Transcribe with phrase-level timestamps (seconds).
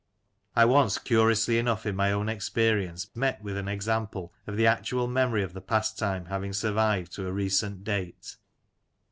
[0.55, 5.05] I once, curiously enough, in my own experience, met with an example of the actual
[5.07, 8.37] memory of the pastime haying survived to a recent date.